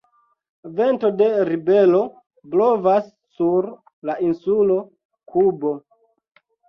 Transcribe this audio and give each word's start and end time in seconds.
Vento 0.77 1.09
de 1.17 1.25
ribelo 1.49 1.99
blovas 2.55 3.11
sur 3.41 3.67
la 4.11 4.17
insulo 4.31 4.79
Kubo. 5.35 5.75